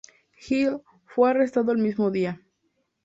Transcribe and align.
Hill 0.47 0.81
fue 1.05 1.29
arrestado 1.29 1.71
el 1.71 1.77
mismo 1.77 2.09
día. 2.09 2.41